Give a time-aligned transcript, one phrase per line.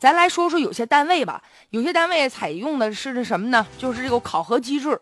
[0.00, 3.66] 咱来说说有些单位吧，有些单位采用的是什么呢？
[3.76, 4.98] 就是这个考核机制，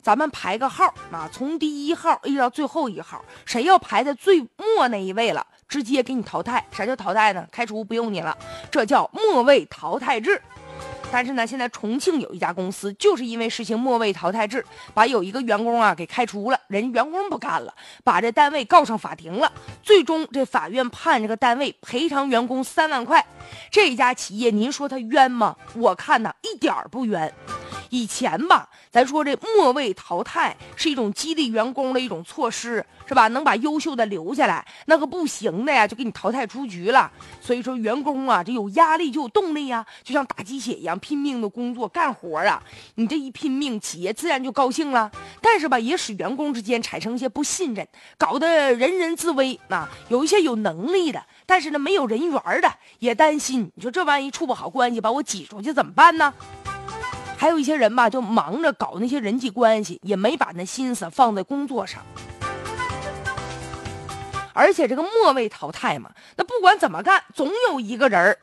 [0.00, 6.66] 咱们排个号啊，从第一号一直到最后一号，谁要排在最末那一位了，直接给你淘汰。
[6.72, 7.46] 啥叫淘汰呢？
[7.52, 8.34] 开除不用你了，
[8.70, 10.40] 这叫末位淘汰制。
[11.10, 19.50] 但是呢，现在重庆有一家公司，就是因为实行末位淘汰制，把有一个员工啊给开除了，人员工不干了，把这单位告上法庭了。
[19.82, 23.24] 最终这法院判这个单位赔偿员工三万块。
[23.70, 25.56] 这家企业，您说他冤吗？
[25.74, 27.32] 我看呢，一点儿不冤。
[27.90, 33.28] 以前吧，咱说这末位淘汰是一种激励员工的一种措施，是吧？
[33.28, 37.10] 能把优秀的留下来，那个不行的呀，就给你淘汰出局了。
[37.40, 42.62] 所以说，员工啊，这有压力就有动力呀，就像打鸡血一样，拼命的工作干活啊。
[42.96, 45.10] 你这一拼命，企业自然就高兴了。
[45.40, 47.86] 但是吧，也使员工之间产生一些不信任，
[48.18, 49.88] 搞得人人自危啊。
[50.08, 53.70] 有一些有能力的，但是呢，没有人缘的，也担心。
[53.74, 56.32] 你说这万一处不好关系，把我挤出去怎么办呢？
[57.38, 62.02] 还有一些人吧，就忙着搞那些人际关系，也没把那心思放在工作上。
[64.52, 68.36] 而且这个末位淘汰嘛，那不管怎么干，总有一个人儿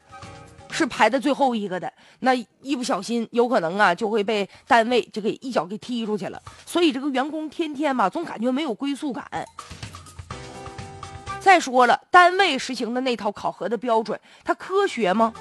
[0.72, 1.92] 是排在最后一个的。
[2.20, 6.42] 那一不小心，有可能啊就会被单位就给一脚给踢出去了。
[6.66, 9.26] 所以这个员工天天吧，总感觉没有归宿感。
[11.42, 15.34] 再说了，单位实行的那套考核的标准，它科学吗？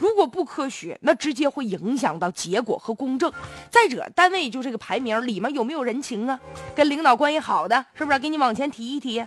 [0.00, 3.32] 如果不科学，那直接会影响到结果和公正。
[3.70, 6.38] 再者，单位就这个排名里面有没有人情啊？
[6.74, 9.24] 跟领导关系好的，是不是给你往前提一提？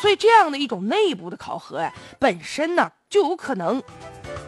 [0.00, 3.82] 所以这样的一种内部的考核呀，本身呢就有可能，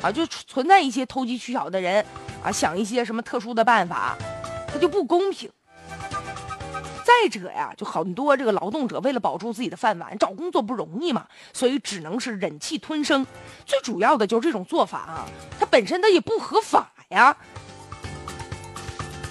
[0.01, 2.05] 啊，就存在一些投机取巧的人，
[2.43, 4.17] 啊，想一些什么特殊的办法，
[4.73, 5.51] 它就不公平。
[7.21, 13.27] 再者呀，就很多这个劳动者为了保住自己的饭碗，找工作不容易嘛，所以只能是忍气吞声。
[13.67, 15.27] 最主要的就是这种做法啊，
[15.59, 17.37] 它本身它也不合法呀。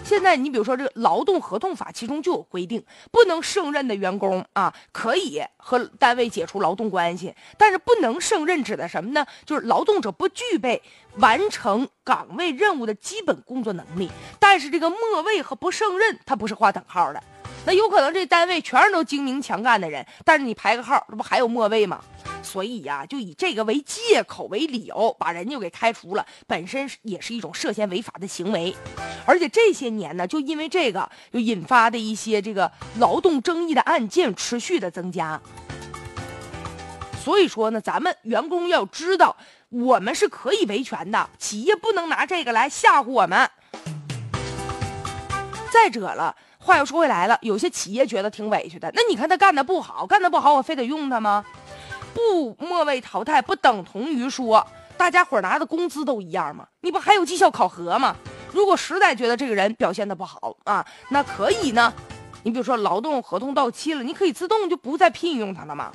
[0.03, 9.25] 现在你比如说这个劳动合同法，其中就有规定，不能胜任的员工啊，可以和单位解除劳动关系，但是不能胜任指的什么呢？
[9.45, 10.81] 就是劳动者不具备
[11.15, 14.11] 完成岗位任务的基本工作能力。
[14.39, 17.23] 但是这个末位和不胜任，它不是划等号的。
[17.69, 22.03] 那有可能这单位全是都精明强干的人，但是你排个号，这不还有末位吗？
[22.41, 28.75] 所以呀，就以这个为借口为理由，把人就给开除了，本身也是一种涉嫌违法的行为。
[29.23, 35.39] 而且这些年呢，就因为这个，就引发的一些这个劳动争议的案件持续的增加。
[37.23, 39.37] 所以说呢，咱们员工要知道，
[39.69, 43.47] 我们是可以维权的，企业不能拿这个来吓唬我们。
[45.71, 46.35] 再者了。
[46.61, 48.91] 话又说回来了，有些企业觉得挺委屈的。
[48.93, 51.43] 那你看他干的不好，干的不好，我非得用他吗？
[52.13, 54.65] 不末位淘汰，不等同于说
[54.97, 56.67] 大家伙拿的工资都一样吗？
[56.81, 58.15] 你不还有绩效考核吗？
[58.51, 61.93] 如果实在觉得这个人表现的不好啊，那可以呢。
[62.43, 65.91] 你比如说劳动合同到期了，你可以自动就不再聘用他了嘛。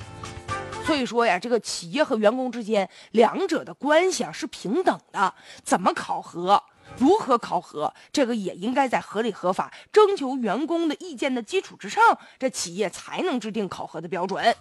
[0.85, 5.33] 所以说呀，这个企业和员工之间两者的关系啊是平等的，
[5.63, 6.61] 怎么考核？
[6.97, 7.93] 如何考核？
[8.11, 14.55] 这个也应该在合理合法、征求员工的意见的基础之上，这企业才能制定考核的标准。